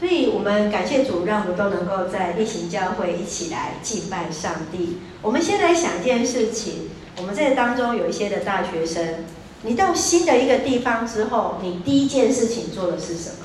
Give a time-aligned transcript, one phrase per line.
[0.00, 4.98] 所以我们感谢主，让我们都能够在一行教会一起来敬拜上帝。
[5.20, 6.88] 我们先来想一件事情，
[7.18, 9.26] 我们这当中有一些的大学生，
[9.60, 13.44] 你到新的一个地方之后，你第一件事情做的是什么？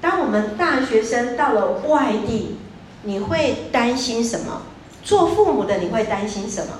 [0.00, 2.56] 当我们大学生到了外地，
[3.02, 4.62] 你会担心什么？
[5.02, 6.72] 做父母的你会担心什么？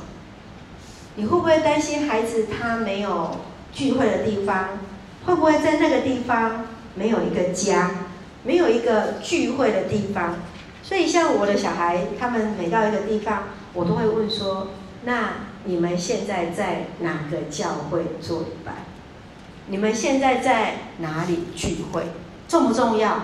[1.17, 3.37] 你会不会担心孩子他没有
[3.75, 4.79] 聚会的地方？
[5.27, 7.91] 会不会在那个地方没有一个家？
[8.45, 10.37] 没有一个聚会的地方，
[10.83, 14.69] 所以像我的小孩，他们每到一个地方，我都会问说：
[15.05, 15.31] 那
[15.65, 18.73] 你们现在在哪个教会做礼拜？
[19.69, 22.03] 你们现在在哪里聚会？
[22.47, 23.23] 重不重要？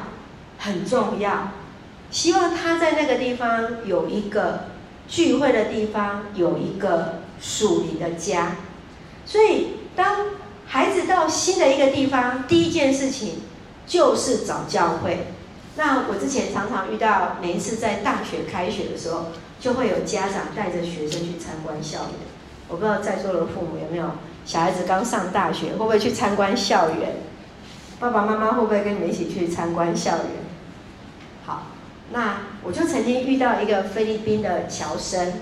[0.59, 1.53] 很重要。
[2.11, 4.69] 希望他在那个地方有一个
[5.07, 8.57] 聚会的地方，有一个属灵的家。
[9.27, 10.29] 所以，当
[10.67, 13.43] 孩子到新的一个地方，第一件事情。
[13.91, 15.27] 就是找教会。
[15.75, 19.27] 那我之前常常遇到，每一次在大学开学的时候，
[19.59, 22.11] 就会有家长带着学生去参观校园。
[22.69, 24.13] 我不知道在座的父母有没有
[24.45, 27.17] 小孩子刚上大学，会不会去参观校园？
[27.99, 30.27] 爸爸妈妈会不会跟你们一起去参观校园？
[31.45, 31.63] 好，
[32.13, 35.33] 那我就曾经遇到一个菲律宾的侨生。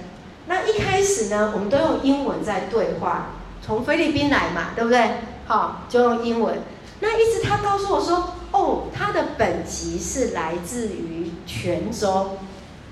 [0.47, 5.17] 那一开始呢，我们都用英文在对话，从菲律宾来嘛，对不对？
[5.47, 6.63] 好，就用英文。
[7.01, 8.35] 那一直他告诉我说。
[8.51, 12.39] 哦，他的本籍是来自于泉州，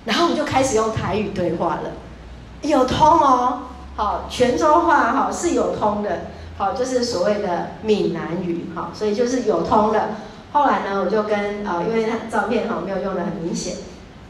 [0.05, 1.93] 然后我们就开始用台语对话了，
[2.63, 3.63] 有通哦，
[3.97, 6.27] 好，泉州话哈是有通的，
[6.59, 10.11] 好，就是所谓的闽南语，哈，所以就是有通的。
[10.53, 13.77] 后来呢，我就跟呃，因为他照片哈没有用的很明显，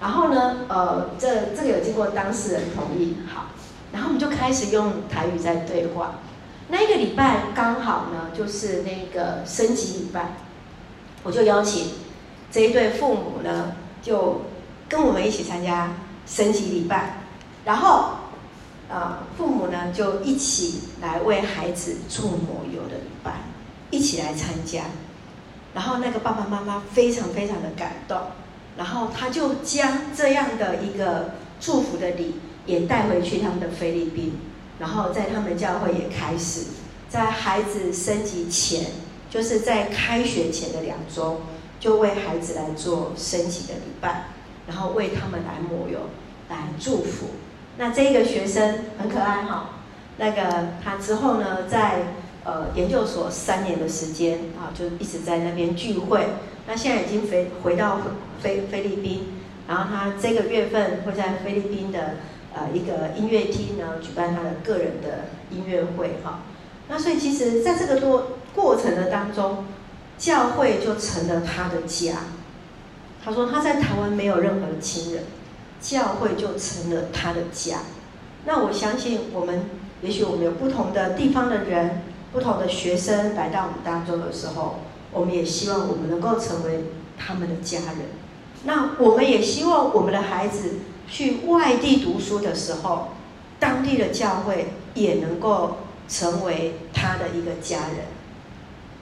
[0.01, 3.47] 然后呢，呃，这这个有经过当事人同意，好，
[3.93, 6.13] 然后我们就开始用台语在对话。
[6.69, 10.33] 那一个礼拜刚好呢，就是那个升级礼拜。
[11.27, 11.89] 我就邀请
[12.53, 14.43] 这一对父母呢，就
[14.89, 17.19] 跟我们一起参加升级礼拜，
[17.65, 18.11] 然后
[18.89, 23.41] 啊、父母呢就一起来为孩子做抹油的礼拜，
[23.91, 24.85] 一起来参加。
[25.75, 28.17] 然后那个爸爸妈妈非常非常的感动，
[28.77, 34.39] 然后他就将这样的一个祝福的礼也带回去他们的菲律宾，
[34.79, 36.67] 然后在他们教会也开始
[37.09, 38.85] 在孩子升级前。
[39.29, 41.41] 就是在开学前的两周，
[41.81, 44.27] 就为孩子来做升旗的礼拜，
[44.67, 45.99] 然后为他们来抹油，
[46.49, 47.31] 来祝福。
[47.77, 49.71] 那这个学生很可爱哈，
[50.17, 52.15] 那个他之后呢，在
[52.45, 56.27] 呃研究所三年的时间啊，就一直在那边聚会。
[56.67, 58.01] 那现在已经回回到
[58.41, 59.35] 菲菲律宾，
[59.69, 62.15] 然后他这个月份会在菲律宾的
[62.55, 66.41] 呃一个音乐厅呢举办他的个人的音乐会哈。
[66.89, 68.29] 那所以其实在这个多。
[68.57, 69.67] 过程的当中，
[70.19, 72.17] 教会就成了他的家。
[73.23, 75.25] 他说他在台湾没有任何的亲人，
[75.81, 77.81] 教会就成了他的家。
[78.47, 79.65] 那我相信我们，
[80.01, 82.03] 也许我们有不同的地方的人，
[82.33, 84.77] 不同的学生来到我们当中的时候，
[85.13, 86.85] 我们也希望我们能够成为
[87.19, 88.09] 他们的家人。
[88.65, 90.77] 那我们也希望我们的孩子
[91.09, 93.09] 去外地读书的时候，
[93.59, 95.79] 当地的教会也能够
[96.09, 98.07] 成为他的一个家人。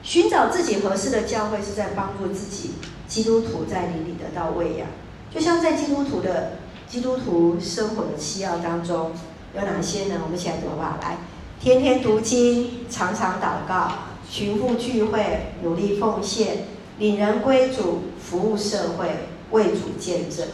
[0.05, 2.73] 寻找自己合适的教会，是在帮助自己
[3.09, 4.87] 基督徒在灵里得到喂养。
[5.35, 9.13] 就像在基督徒的基督徒生活的需要当中，
[9.57, 10.21] 有哪些呢？
[10.23, 10.99] 我们一起来读吧？
[11.03, 11.17] 来，
[11.59, 13.91] 天天读经，常常祷告，
[14.31, 16.67] 群父聚会，努力奉献，
[16.99, 19.09] 领人归主，服务社会，
[19.53, 20.47] 为主见证。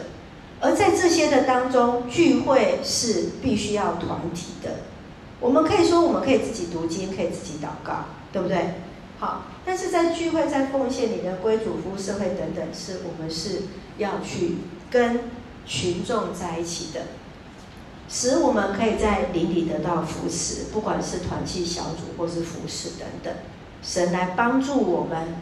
[0.61, 4.77] 而在这些的当中，聚会是必须要团体的。
[5.41, 8.75] 我们可以说，我们可以自己读经，可以自己祷告，对不对？
[9.21, 13.61] 好，但是在聚会、在奉献里的归主、服务社会等等，是我们是
[13.99, 14.57] 要去
[14.89, 15.19] 跟
[15.63, 17.01] 群众在一起的，
[18.09, 23.31] 使我们可以在邻里得到扶持，不管是团契小组或是服侍等等，
[23.83, 25.35] 神来帮助我们。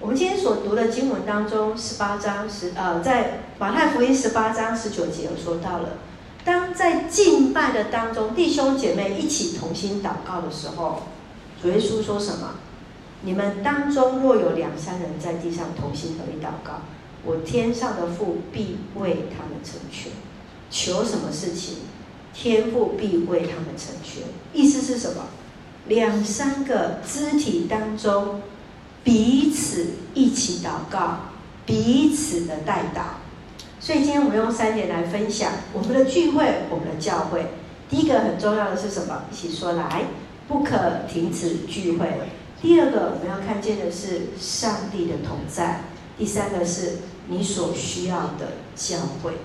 [0.00, 5.98] 我们今天所读的经文当中，十八章十呃，在马太福音十八章十九节有说到了，
[6.46, 11.02] 当在敬拜的当中，弟兄姐妹一起同心祷告的时候，
[11.60, 12.54] 主耶稣说什么？
[13.22, 16.80] 你们当中若有两三人在地上同心合意祷告，
[17.24, 20.10] 我天上的父必为他们成全。
[20.70, 21.78] 求什么事情，
[22.32, 24.22] 天父必为他们成全。
[24.54, 25.24] 意思是什么？
[25.86, 28.40] 两三个肢体当中
[29.02, 31.18] 彼此一起祷告，
[31.66, 33.18] 彼此的代祷。
[33.80, 37.46] 所以今天我们用三点来分享我们的聚会，我们的教会。
[37.88, 39.24] 第一个很重要的是什么？
[39.30, 40.04] 一起说来，
[40.46, 42.06] 不可停止聚会。
[42.62, 45.82] 第二个我们要看见的是上帝的同在。
[46.18, 46.98] 第三个是
[47.28, 49.38] 你所需要的教会。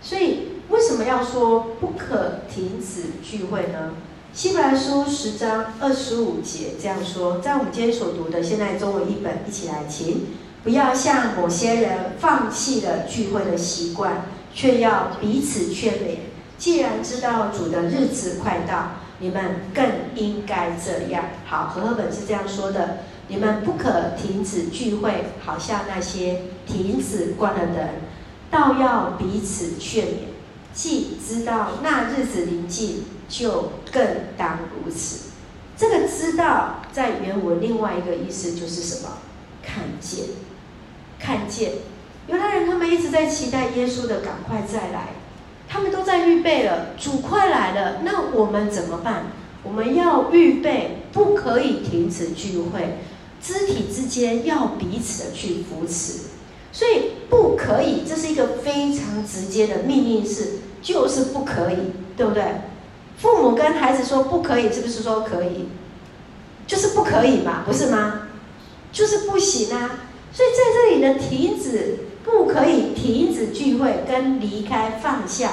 [0.00, 3.94] 所以为什么要说不可停止聚会呢？
[4.32, 10.26] 希伯来书十章二十五节这样说，在我们今天所读的现在中文译本，一起来听。
[10.62, 16.18] 不要像某些人放弃了聚会的习惯，却要彼此劝勉。
[16.58, 19.84] 既然知道主的日子快到，你们更
[20.14, 21.24] 应该这样。
[21.46, 22.98] 好，和合本是这样说的：
[23.28, 27.88] 你们不可停止聚会，好像那些停止惯了的人，
[28.50, 30.10] 倒要彼此劝勉。
[30.72, 34.06] 既知道那日子临近，就更
[34.36, 35.30] 当如此。
[35.76, 39.18] 这个“知道”在原文另外一个意思就是什么？
[39.62, 40.26] 看见。
[41.18, 41.72] 看见，
[42.28, 45.08] 犹太人他们一直在期待耶稣的赶快再来，
[45.68, 49.26] 他们都在预备了，主快来了，那我们怎么办？
[49.62, 52.98] 我们要预备，不可以停止聚会，
[53.42, 56.28] 肢体之间要彼此的去扶持，
[56.72, 62.42] 所以不可以，这是一个非常直接的命令式，就是不可以，对不对？
[63.18, 65.68] 父母跟孩子说不可以，是不是说可以？
[66.66, 68.28] 就是不可以嘛，不是吗？
[68.92, 70.00] 就是不行啊。
[70.32, 71.98] 所以在这里的停止，
[72.30, 75.52] 不可以停止聚会跟离开放下，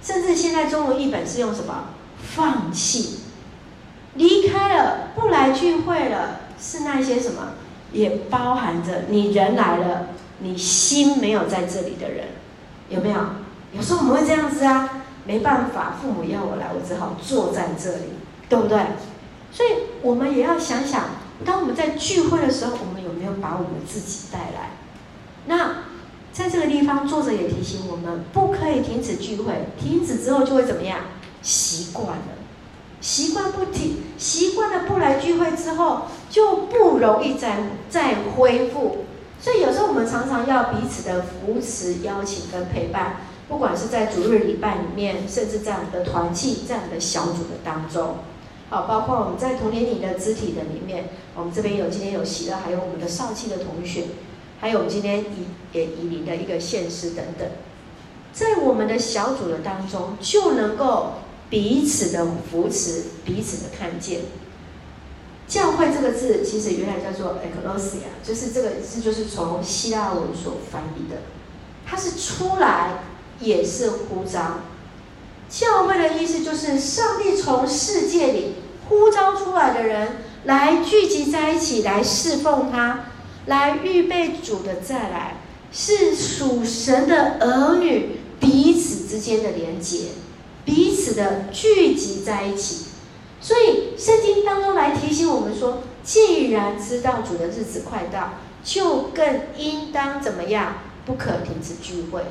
[0.00, 1.86] 甚至现在中文译本是用什么？
[2.22, 3.18] 放弃，
[4.14, 7.54] 离开了，不来聚会了，是那些什么？
[7.92, 10.06] 也包含着你人来了，
[10.38, 12.28] 你心没有在这里的人，
[12.88, 13.20] 有没有？
[13.74, 18.12] 有时候我们会这样子啊，没办法，父母要我来，我只好坐在这里，
[18.48, 18.78] 对不对？
[19.50, 19.70] 所以
[20.02, 21.04] 我们也要想想。
[21.44, 24.70] 当我们在聚会的时候，我们有没有把我们自己带来？
[26.32, 29.52] 在这个地方，作者也提醒我们，不可以停止聚会。
[29.78, 31.00] 停止之后就会怎么样？
[31.42, 32.24] 习惯了，
[33.00, 37.58] 习惯不停，习惯了不来聚会之后，就不容易再
[37.90, 39.04] 再恢复。
[39.40, 43.16] 所以有时候我们常常要彼此的扶持、邀请跟陪伴，
[43.48, 48.16] 不管是在主日礼拜里面，甚至在我们的团契、在我们的小组的当中。
[48.70, 54.04] 好，包括我们在同年龄的肢体的里面，我们这边有今天有喜乐，还有我们的少气的同学，
[54.62, 57.48] 还有我们今天移也移民的一个现实等等，
[58.32, 61.14] 在我们的小组的当中，就能够
[61.50, 64.20] 彼此的扶持，彼此的看见。
[65.48, 71.16] 教会这个字其实原来叫做 ekklesia，就是这个字就是从希腊文所翻译的，
[71.84, 73.00] 它是出来
[73.40, 74.60] 也是呼召。
[75.50, 78.54] 教会的意思就是上帝从世界里
[78.88, 83.06] 呼召出来的人来聚集在一起，来侍奉他，
[83.46, 85.36] 来预备主的再来，
[85.72, 90.08] 是属神的儿女彼此之间的连结，
[90.64, 92.86] 彼此的聚集在一起。
[93.40, 100.76] 所以圣经当中来提醒我们说，既然知道主的日子快到，就更应当怎么样？
[101.04, 102.22] 不可停止聚会。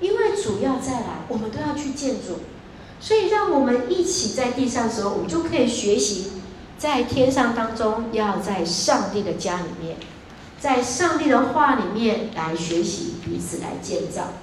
[0.00, 2.38] 因为主要再来，我们都要去见主，
[3.00, 6.32] 所以让我们一起在地上的时候，我们就可以学习
[6.78, 9.96] 在天上当中，要在上帝的家里面，
[10.60, 14.34] 在上帝的话里面来学习，彼此来建造，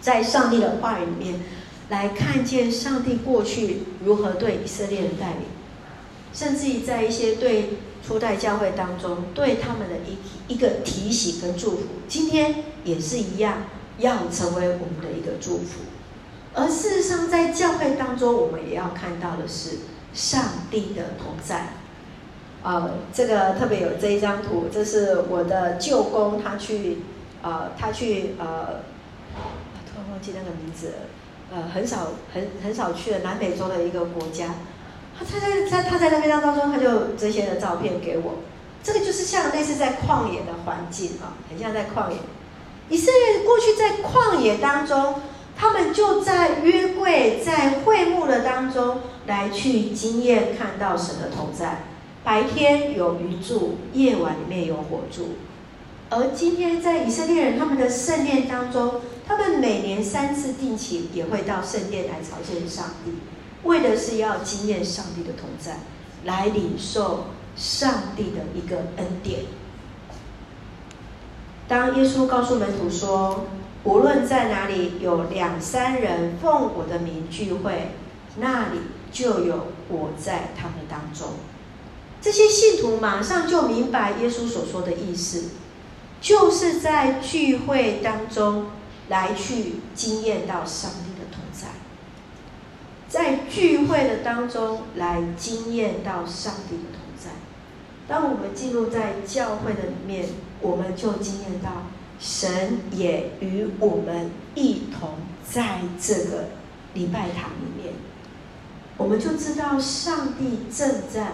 [0.00, 1.40] 在上帝的话语里面
[1.88, 5.44] 来看见上帝过去如何对以色列人带领，
[6.32, 13.58] 甚至于在一些对初代教会当中对他们的一一个提醒跟祝福，今天也是一样。
[13.98, 15.82] 要成为我们的一个祝福，
[16.54, 19.80] 而事实上，在教会当中，我们也要看到的是
[20.14, 21.74] 上帝的同在。
[22.62, 26.98] 呃，这个特别有这一张图，这是我的舅公，他去，
[27.42, 28.82] 呃，他去，呃，
[29.84, 30.92] 突然忘记那个名字，
[31.52, 34.54] 呃，很少，很很少去了南美洲的一个国家。
[35.18, 38.34] 他他在他他在那边当中，他就这些的照片给我。
[38.82, 42.16] 这个就是像类似在旷野的环境啊，很像在旷野。
[42.88, 45.14] 以色列过去在旷野当中，
[45.56, 51.84] 他们就在约柜、在会幕的当中来去经验看到神的同在。
[52.24, 55.30] 白天有云柱，夜晚里面有火柱。
[56.08, 63.12] 而今天在以色列人他们的圣殿当中，他们每年三次定期也会到圣殿来朝见上帝，
[63.64, 65.78] 为的是要经验上帝的同在，
[66.24, 67.24] 来领受
[67.56, 69.40] 上帝的一个恩典。
[71.66, 73.46] 当耶稣告诉门徒说
[73.82, 77.88] ：“无论在哪里有两三人奉我的名聚会，
[78.36, 78.78] 那里
[79.10, 81.28] 就有我在他们当中。”
[82.22, 85.50] 这些信徒马上就明白耶稣所说的意思，
[86.20, 88.68] 就是在聚会当中
[89.10, 91.68] 来去经验到上帝的同在，
[93.08, 97.30] 在聚会的当中来经验到上帝的同在。
[98.08, 100.28] 当我们进入在教会的里面。
[100.64, 101.88] 我们就经验到
[102.20, 105.14] 神也与我们一同
[105.44, 106.50] 在这个
[106.94, 107.94] 礼拜堂里面，
[108.96, 111.32] 我们就知道上帝正在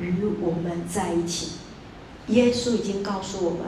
[0.00, 1.52] 与我们在一起。
[2.28, 3.60] 耶稣已经告诉我们，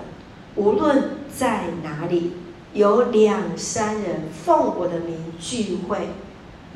[0.55, 2.33] 无论在哪里
[2.75, 6.11] 有两三人奉我的名聚会，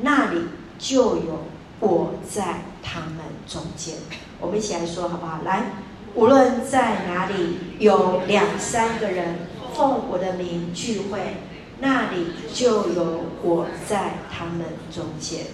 [0.01, 0.41] 那里
[0.79, 1.45] 就有
[1.81, 3.97] 我在他们中间。
[4.41, 5.41] 我们一起来说好不好？
[5.45, 5.73] 来，
[6.15, 9.41] 无论在哪里有两三个人
[9.75, 11.37] 奉我的名聚会，
[11.81, 15.47] 那里就有我在他们中间。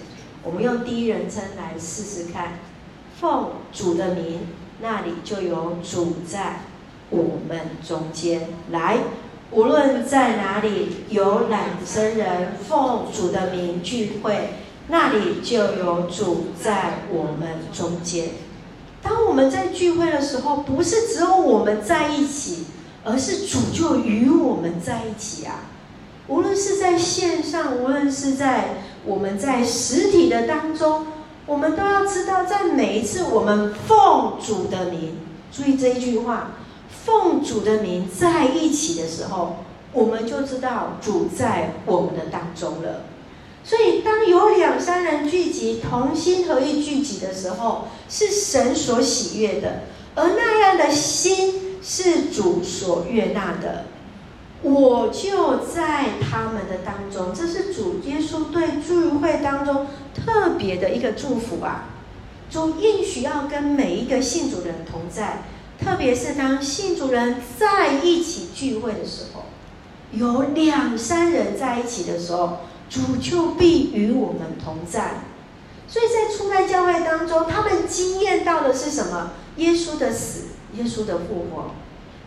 [0.42, 2.60] 我们用第一人称来试试看，
[3.20, 4.40] 奉主的名，
[4.80, 6.60] 那里就有主在
[7.10, 8.48] 我们中间。
[8.70, 8.96] 来，
[9.50, 14.54] 无论在哪里有懒僧人奉主的名聚会，
[14.88, 18.30] 那里就有主在我们中间。
[19.02, 22.64] 当我们在聚会的时候，不是只有我们在一起，
[23.04, 25.64] 而是主就与我们在一起啊！
[26.26, 31.06] 无论是在线上，无论是在我们在实体的当中，
[31.50, 35.18] 我们都要知道，在每一次我们奉主的名，
[35.50, 36.52] 注意这一句话，
[37.04, 39.56] 奉主的名在一起的时候，
[39.92, 43.00] 我们就知道主在我们的当中了。
[43.64, 49.80] 所以，当有两三人聚集，同心合意聚集的时候，是神所喜悦的，
[50.14, 53.86] 而那样的心是主所悦纳的。
[54.62, 61.84] 我就在他们的当中，这是主耶稣对聚会当中特别的一个祝福啊！
[62.50, 65.44] 主应许要跟每一个信主的人同在，
[65.78, 69.44] 特别是当信主人在一起聚会的时候，
[70.12, 72.58] 有两三人在一起的时候。
[72.90, 75.20] 主就必与我们同在，
[75.86, 79.30] 所以在初代教会当中，他们经验到的是什么？
[79.58, 81.70] 耶稣的死，耶稣的复活，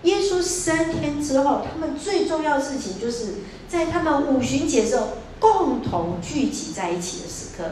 [0.04, 3.36] 耶稣升天之后，他们最重要的事情就是
[3.68, 7.64] 在他们五旬节时候共同聚集在一起的时刻。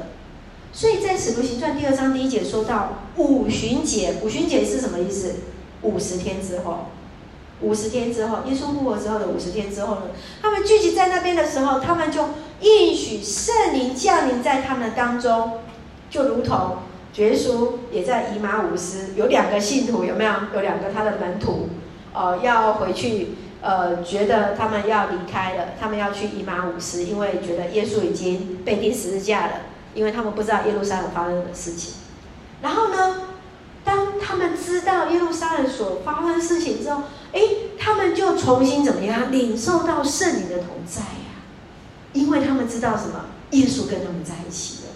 [0.74, 5.36] 所以在使徒行传第二章第一节说到五旬节，五旬节是什么意思？
[5.82, 6.88] 五十天之后。
[7.60, 10.02] 五十天之后，耶稣复活之后的五十天之后呢，
[10.42, 15.60] 他们聚集在那边的时候，他们就应许圣灵降临在他们当中，
[16.10, 16.78] 就如同
[17.18, 20.32] 耶稣也在以马忤斯有两个信徒，有没有？
[20.56, 21.70] 有两个他的门徒，
[22.13, 23.30] 呃，要回去，
[23.62, 29.53] 呃，觉得他们要离开了，他们要去以马忤斯，因为觉得耶稣已经被钉十字架了，
[29.94, 31.94] 因为他们不知道耶路撒冷发生的事情。
[32.62, 33.22] 然后呢，
[33.84, 37.03] 当他们知道耶路撒冷所发生的事情之后，
[37.34, 37.39] 哎，
[37.80, 41.39] 他们就重新怎么样领受到圣灵的同在呀？
[42.13, 43.25] 因为他们知道什么？
[43.51, 44.89] 耶稣跟他们在一起了。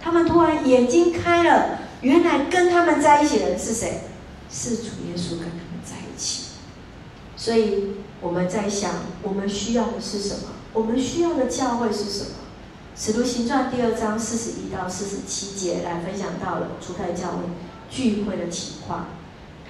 [0.00, 4.02] 他们突然眼睛开了，原来跟他们在一起的人是谁？
[4.50, 5.65] 是主耶稣跟他。
[7.46, 8.90] 所以我们在想，
[9.22, 10.48] 我们需要的是什么？
[10.72, 12.30] 我们需要的教会是什么？
[12.96, 17.44] 使徒行传第二章四十一到四十七节来分享到了初代教会
[17.88, 19.06] 聚会的情况。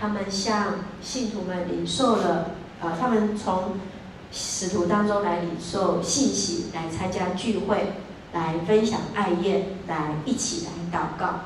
[0.00, 3.74] 他们向信徒们领受了，呃，他们从
[4.32, 7.92] 使徒当中来领受信息，来参加聚会，
[8.32, 11.40] 来分享爱宴，来一起来祷告。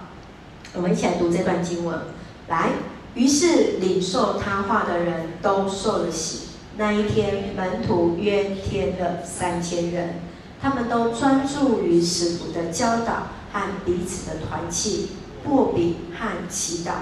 [0.74, 1.98] 我们一起来读这段经文。
[2.46, 2.70] 来，
[3.14, 6.50] 于是领受他话的人都受了洗。
[6.76, 10.20] 那一天，门徒约添了三千人，
[10.62, 15.10] 他们都专注于使徒的教导和彼此的团契、
[15.46, 16.92] 擘饼和祈祷。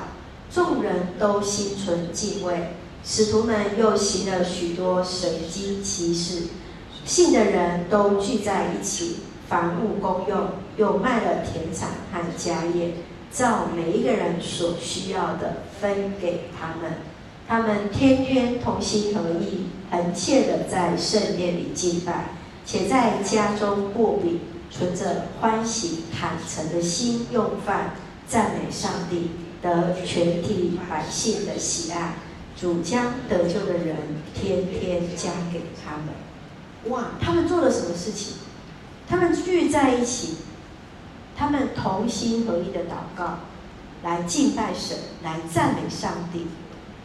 [0.50, 2.74] 众人都心存敬畏，
[3.04, 6.44] 使徒们又行了许多神迹奇事，
[7.04, 10.48] 信的人都聚在一起，凡物公用，
[10.78, 12.94] 又卖了田产和家业，
[13.32, 16.98] 照每一个人所需要的分给他们。
[17.46, 22.30] 他们天天同心合意，恒切的在圣殿里敬拜，
[22.66, 27.94] 且在家中过饼，存着欢喜坦诚的心用饭，
[28.26, 29.30] 赞美上帝。
[29.60, 32.14] 得全体百姓的喜爱，
[32.56, 33.96] 主将得救的人
[34.32, 36.92] 天天加给他们。
[36.92, 38.34] 哇，他们做了什么事情？
[39.08, 40.36] 他们聚在一起，
[41.38, 43.38] 他们同心合意的祷告，
[44.02, 46.48] 来敬拜神，来赞美上帝。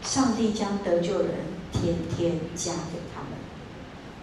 [0.02, 1.30] 上帝将得救人
[1.72, 3.40] 天天加给他们。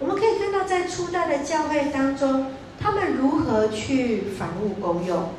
[0.00, 2.48] 我们可以看到，在初代的教会当中，
[2.78, 5.30] 他们如何去凡物公用，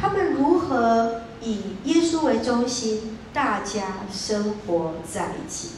[0.00, 1.20] 他们如何。
[1.42, 5.72] 以耶稣为中心，大家生活在一起。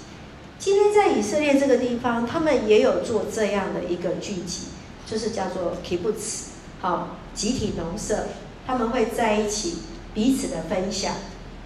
[0.61, 4.69] 今天在以色列这个地方，他们也有做这样的一个聚集，
[5.05, 6.50] 就是叫做 kibbutz，
[6.81, 8.26] 好，集体农舍。
[8.66, 9.76] 他们会在一起
[10.12, 11.14] 彼此的分享，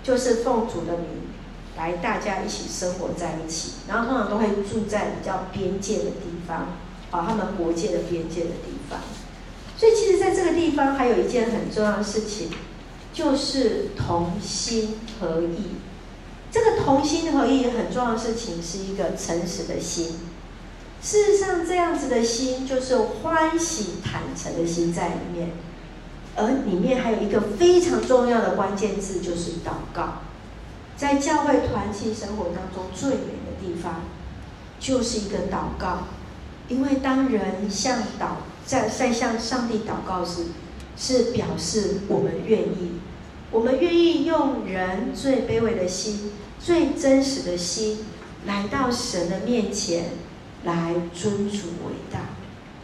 [0.03, 1.07] 就是奉主的名
[1.79, 6.77] 来大家一起生活在一起，然后通常都会住在比较边界的地方，
[7.11, 8.99] 啊，他们国界的边界的地方。
[9.79, 12.50] 所以其实在这个地方还有一件很重要的事情，
[13.15, 15.77] 就是同心合意。
[16.53, 20.19] 这个同心合意很重要的事情是一个诚实的心。
[21.02, 25.52] 事实上，这样子的心就是欢喜坦诚的心在里面，
[26.37, 30.19] 而里面还有一个非常重要的关键字，就是祷告。
[30.97, 34.02] 在教会团契生活当中，最美的地方
[34.78, 36.09] 就是一个祷告，
[36.69, 40.49] 因为当人向祷在在向上帝祷告时，
[40.99, 43.00] 是表示我们愿意。
[43.50, 48.04] 我们愿意用人最卑微的心、最真实的心，
[48.47, 50.11] 来到神的面前，
[50.64, 52.21] 来尊主伟大。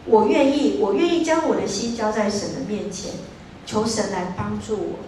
[0.07, 3.13] 我愿意，我愿意将我的心交在神的面前，
[3.67, 4.99] 求神来帮助我，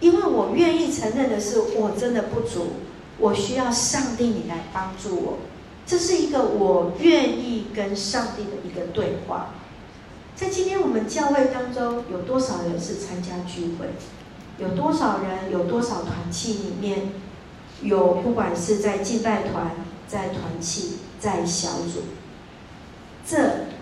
[0.00, 2.68] 因为我愿意承认的是，我真的不足，
[3.18, 5.38] 我需要上帝你来帮助我。
[5.86, 9.50] 这是一个我愿意跟上帝的一个对话。
[10.34, 13.88] 在今天我们教会当中，有多少人是参加聚会？
[14.58, 15.52] 有多少人？
[15.52, 17.12] 有多少团契里面
[17.82, 18.14] 有？
[18.22, 19.72] 不管是在敬拜团、
[20.08, 22.02] 在团契、在小组，
[23.24, 23.38] 这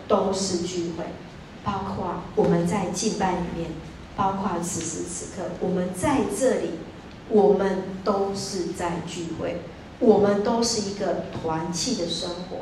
[0.06, 1.04] 都是聚会。
[1.64, 3.70] 包括我们在敬拜里面，
[4.16, 6.70] 包括此时此刻我们在这里，
[7.28, 9.62] 我们都是在聚会。
[10.00, 12.58] 我们都是一个团契的生活。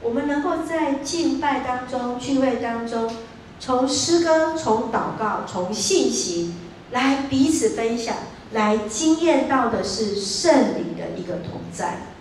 [0.00, 3.10] 我们能够在敬拜当中、聚会当中，
[3.58, 6.54] 从诗歌、从祷告、从信息。
[6.92, 8.14] 来彼此分享，
[8.52, 12.13] 来经验到的是圣灵的一个同在，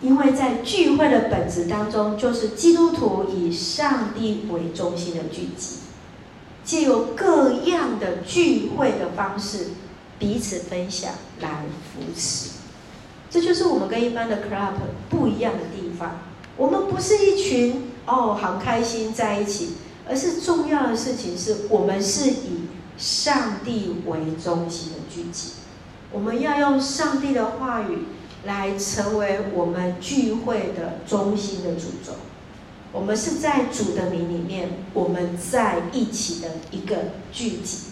[0.00, 5.76] 因为在聚会的本质当中，就是基督徒以上帝为中心的聚集，
[6.64, 9.68] 借由各样的聚会的方式
[10.18, 11.64] 彼此分享，来
[11.94, 12.50] 扶持。
[13.28, 14.74] 这就是我们跟一般的 club
[15.08, 16.18] 不一样的地方。
[16.56, 19.74] 我们不是一群哦，好开心在一起，
[20.08, 22.68] 而是重要的事情是我们是以。
[22.98, 25.52] 上帝为中心的聚集，
[26.12, 28.00] 我们要用上帝的话语
[28.44, 32.12] 来成为我们聚会的中心的主轴。
[32.92, 36.96] 我们是在主的名里面，我们在一起的一个
[37.32, 37.90] 聚集。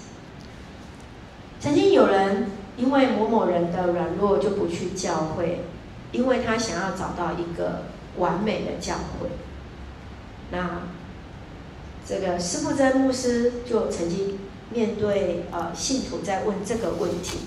[1.61, 5.65] 曾经有人因为某某人的软弱就不去教会，
[6.13, 7.85] 因为他想要找到一个
[8.17, 9.29] 完美的教会。
[10.51, 10.83] 那
[12.07, 14.39] 这个施布真牧师就曾经。
[14.71, 17.39] 面对呃信徒在问这个问题，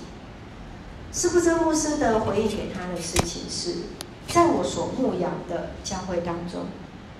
[1.12, 3.82] 施布真牧师的回应给他的事情是，
[4.28, 6.64] 在我所牧养的教会当中，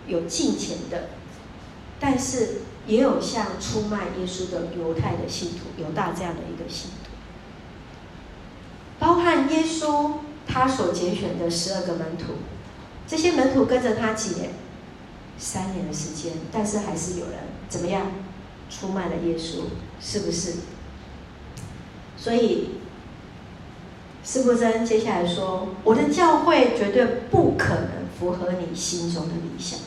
[0.06, 1.10] 有敬虔的，
[2.00, 7.10] 但是也有像出卖耶稣的犹太的信徒，犹大这样的一个信徒，
[8.98, 10.12] 包含耶稣
[10.46, 12.36] 他所拣选的十二个门徒，
[13.06, 14.52] 这些门徒跟着他几年，
[15.36, 17.34] 三年的时间，但是还是有人
[17.68, 18.06] 怎么样？
[18.70, 19.64] 出卖了耶稣，
[20.00, 20.54] 是不是？
[22.16, 22.70] 所以，
[24.24, 29.80] 施布真接下来说：“我的教会绝对不可能符合你心中的理想。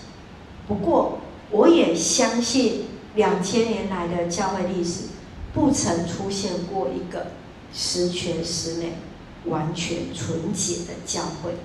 [0.67, 1.19] 不过，
[1.51, 5.05] 我也相信两千年来的教会历史，
[5.53, 7.27] 不曾出现过一个
[7.73, 8.97] 十全十美、
[9.45, 11.55] 完全纯洁的教会。”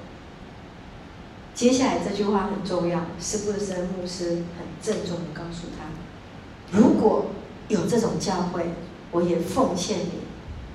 [1.52, 6.78] 接下来这句话很重要，施布真牧师很郑重的告诉他。
[6.78, 7.26] 如果
[7.68, 8.66] 有这种教会，
[9.10, 10.20] 我也奉劝你，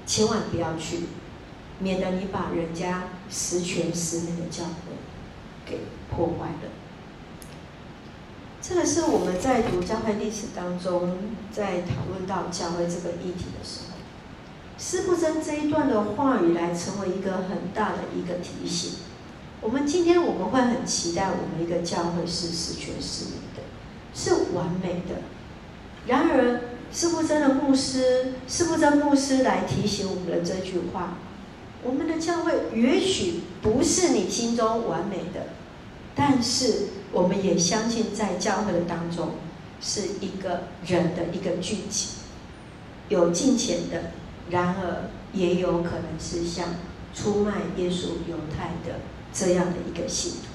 [0.05, 1.05] 千万不要去，
[1.79, 4.95] 免得你把人家十全十美的教会
[5.65, 6.71] 给破坏了。
[8.61, 11.17] 这个是我们在读教会历史当中，
[11.51, 13.97] 在讨论到教会这个议题的时候，
[14.77, 18.99] 施布真这一段的话语来成为一个很大的一个提醒。
[19.61, 23.61] 我们今天我们会很期待我们一个教会是十全十美的，
[24.13, 25.21] 是完美的。
[26.07, 26.61] 然而，
[26.91, 31.17] 施布真的牧师，施布真牧师来提醒我们的这句话：
[31.85, 35.49] 我们的教会也许不是你心中完美的，
[36.15, 39.35] 但是我们也相信，在教会的当中
[39.79, 42.07] 是一个人的一个聚集，
[43.09, 44.11] 有敬虔的，
[44.49, 46.69] 然而也有可能是像
[47.13, 48.99] 出卖耶稣犹太的
[49.31, 50.47] 这样的一个信徒。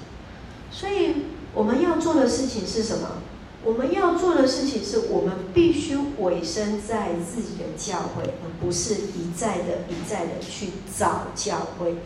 [0.73, 3.23] 所以，我们要做的事情是什么？
[3.63, 10.69] 我们要做的事情是，我们必须委身在自己的教会，而不是一再的、一再的去
[10.99, 11.97] 找教会、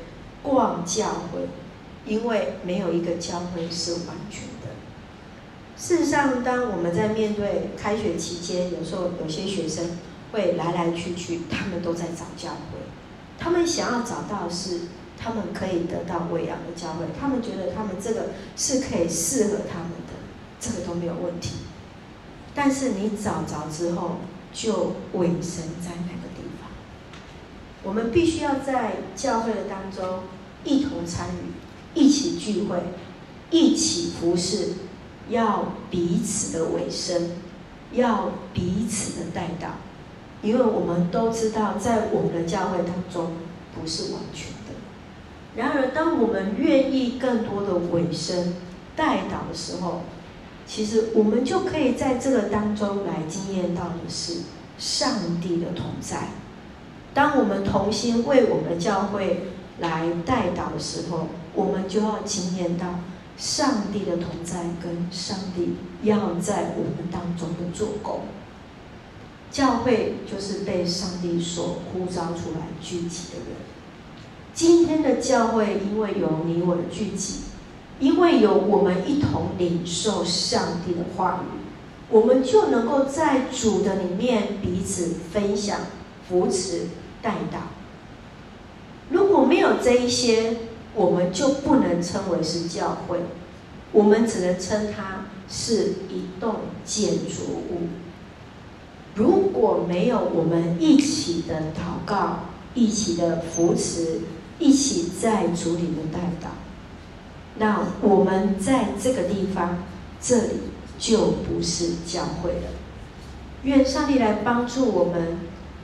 [0.42, 1.48] 逛教会，
[2.06, 4.74] 因为没有一个教会是完全的。
[5.76, 9.98] 事实上，当我们在面对开学期间，有时候有些学生
[10.32, 12.78] 会来来去去，他们都在找教会，
[13.38, 14.80] 他们想要找到是
[15.16, 19.90] 他们可以得到喂养的教会，他们觉得他们这个是可以适合他们，
[20.64, 21.56] 这个都没有问题。
[22.54, 24.18] 但是你找着之后，
[24.52, 26.70] 就委身在那个地方。
[27.82, 30.20] 我们必须要在教会的当中
[30.64, 32.78] 一同参与，一起聚会，
[33.50, 34.74] 一起服侍，
[35.28, 37.32] 要彼此的委身，
[37.92, 39.68] 要彼此的带到。
[40.42, 43.32] 因为我们都知道，在我们的教会当中
[43.74, 44.74] 不是完全的。
[45.56, 48.54] 然而，当我们愿意更多的委身
[48.94, 50.02] 带导的时候，
[50.66, 54.40] 其实我们就可以在这个当中来经验到的是
[54.78, 56.28] 上帝的同在。
[57.12, 59.48] 当我们同心为我们的教会
[59.78, 63.00] 来带导的时候，我们就要经验到
[63.36, 68.20] 上帝的同在跟上帝要在我们当中的做工。
[69.52, 73.56] 教会就是被上帝所呼召出来聚集的人。
[74.52, 77.42] 今天的教会，因为有你我的聚集，
[78.04, 81.56] 因为有我们一同领受上帝的话语，
[82.10, 85.78] 我们就能够在主的里面彼此分享、
[86.28, 86.82] 扶持、
[87.22, 87.60] 带导。
[89.08, 90.54] 如果没有这一些，
[90.94, 93.20] 我们就不能称为是教会，
[93.90, 97.88] 我们只能称它是一栋建筑物。
[99.14, 102.40] 如果没有我们一起的祷告、
[102.74, 104.20] 一起的扶持、
[104.58, 106.50] 一起在主里的带导，
[107.56, 109.84] 那我们在这个地方，
[110.20, 110.52] 这里
[110.98, 112.68] 就不是教会了。
[113.62, 115.38] 愿上帝来帮助我们，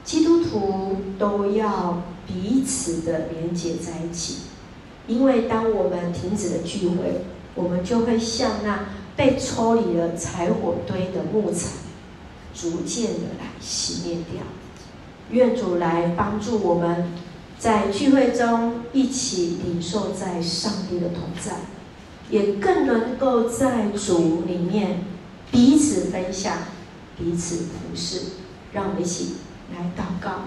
[0.04, 4.42] 基督徒都要彼此的连接在一起，
[5.06, 11.68] 因为当我们停止了聚会，我们就会像那被抽离了柴火堆的木材。
[12.52, 14.42] 逐渐的来熄灭掉，
[15.30, 17.12] 愿主来帮助我们，
[17.60, 21.56] 在聚会中一起领受在上帝的同在，
[22.30, 25.04] 也更能够在主里面
[25.52, 26.56] 彼此分享、
[27.18, 28.20] 彼此服侍。
[28.72, 29.34] 让我们一起
[29.74, 30.44] 来祷告。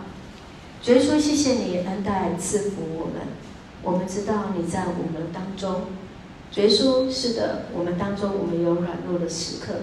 [0.81, 3.27] 主耶稣，谢谢你恩待赐福我们。
[3.83, 5.81] 我们知道你在我们当中。
[6.51, 9.73] 主耶稣，是的，我们当中我们有软弱的时刻。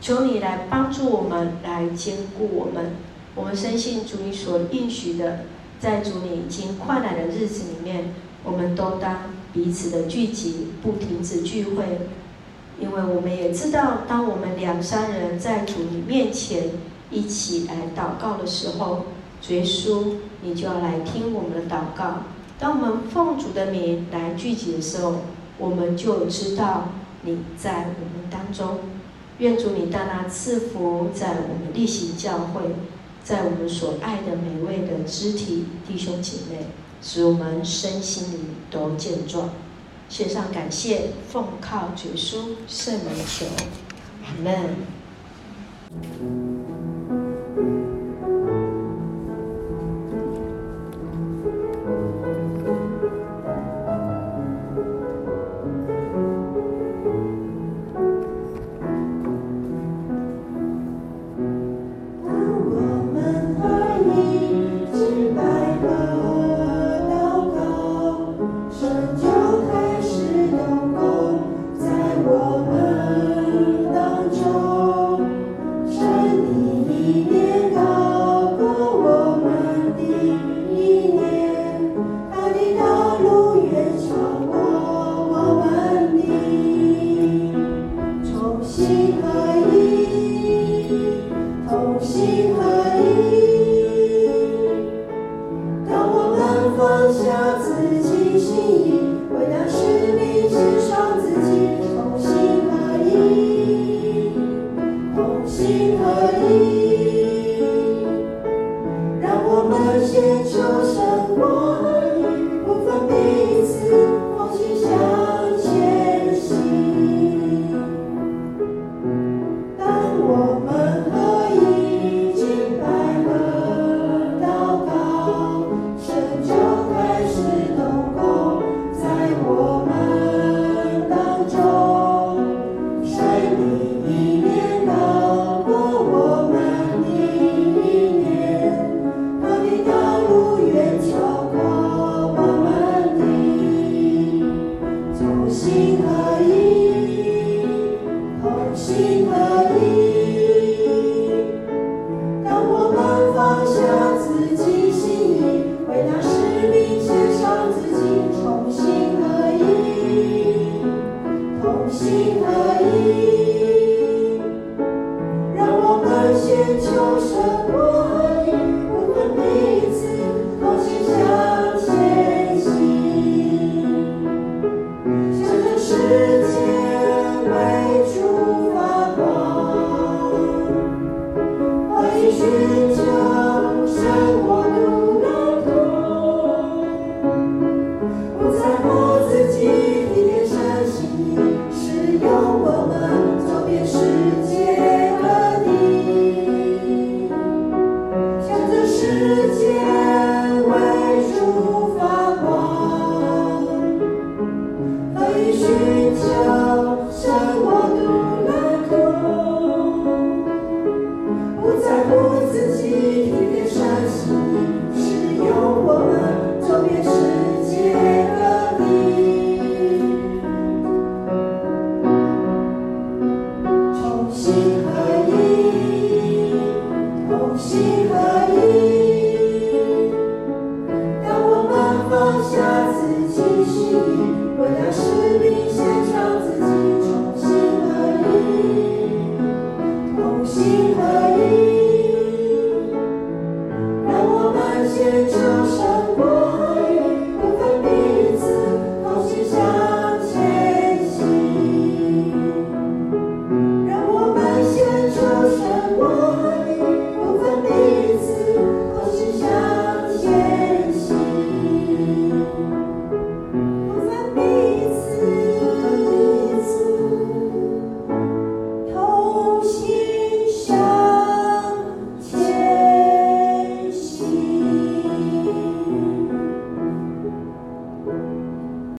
[0.00, 2.96] 求你来帮助我们，来坚固我们。
[3.36, 5.44] 我们深信主你所应许的，
[5.84, 8.04] 在主你已经快来的日子里面，
[8.42, 9.18] 我们都当
[9.52, 11.84] 彼此的聚集，不停止聚会。
[12.80, 16.70] 因为我们也知道，当我们两三人在主你面前
[17.10, 19.04] 一起来祷告的时候，
[19.42, 22.22] 主耶稣，你就要来听我们的祷告。
[22.58, 25.16] 当我们奉主的名来聚集的时候，
[25.58, 26.88] 我们就知道
[27.20, 28.78] 你在我们当中。
[29.38, 32.62] 愿主你大大赐福在我们例行教会，
[33.24, 36.66] 在我们所爱的每位的肢体弟兄姐妹，
[37.00, 39.48] 使我们身心灵都健壮。
[40.10, 43.46] 献上感谢，奉靠主书圣名求，
[44.22, 44.76] 阿门。